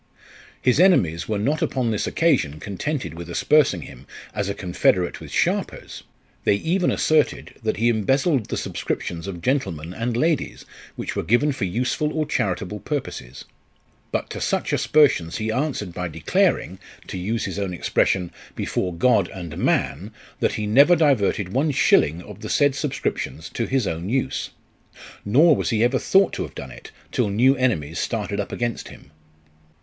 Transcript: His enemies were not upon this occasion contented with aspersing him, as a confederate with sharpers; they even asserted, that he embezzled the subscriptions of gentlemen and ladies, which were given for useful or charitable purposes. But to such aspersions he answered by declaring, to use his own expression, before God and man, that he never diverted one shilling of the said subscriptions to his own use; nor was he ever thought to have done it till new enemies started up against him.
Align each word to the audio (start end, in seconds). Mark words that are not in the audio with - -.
His 0.59 0.79
enemies 0.79 1.29
were 1.29 1.37
not 1.37 1.61
upon 1.61 1.91
this 1.91 2.07
occasion 2.07 2.59
contented 2.59 3.13
with 3.13 3.29
aspersing 3.29 3.83
him, 3.83 4.07
as 4.33 4.49
a 4.49 4.55
confederate 4.55 5.19
with 5.21 5.29
sharpers; 5.29 6.01
they 6.43 6.55
even 6.55 6.89
asserted, 6.89 7.53
that 7.61 7.77
he 7.77 7.87
embezzled 7.87 8.47
the 8.47 8.57
subscriptions 8.57 9.27
of 9.27 9.43
gentlemen 9.43 9.93
and 9.93 10.17
ladies, 10.17 10.65
which 10.95 11.15
were 11.15 11.21
given 11.21 11.51
for 11.51 11.65
useful 11.65 12.11
or 12.17 12.25
charitable 12.25 12.79
purposes. 12.79 13.45
But 14.11 14.31
to 14.31 14.41
such 14.41 14.73
aspersions 14.73 15.37
he 15.37 15.51
answered 15.51 15.93
by 15.93 16.07
declaring, 16.07 16.79
to 17.05 17.17
use 17.19 17.45
his 17.45 17.59
own 17.59 17.71
expression, 17.71 18.31
before 18.55 18.95
God 18.95 19.27
and 19.29 19.55
man, 19.55 20.11
that 20.39 20.53
he 20.53 20.65
never 20.65 20.95
diverted 20.95 21.49
one 21.53 21.69
shilling 21.69 22.23
of 22.23 22.39
the 22.39 22.49
said 22.49 22.73
subscriptions 22.73 23.49
to 23.49 23.67
his 23.67 23.85
own 23.85 24.09
use; 24.09 24.49
nor 25.23 25.55
was 25.55 25.69
he 25.69 25.83
ever 25.83 25.99
thought 25.99 26.33
to 26.33 26.41
have 26.41 26.55
done 26.55 26.71
it 26.71 26.89
till 27.11 27.29
new 27.29 27.55
enemies 27.55 27.99
started 27.99 28.39
up 28.39 28.51
against 28.51 28.87
him. 28.87 29.11